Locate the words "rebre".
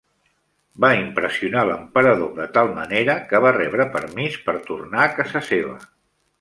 3.61-3.89